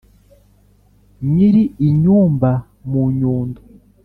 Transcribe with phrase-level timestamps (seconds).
[1.33, 2.51] nyiri inyumba,
[2.89, 3.59] munyundo